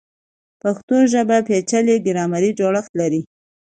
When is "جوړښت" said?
2.59-2.91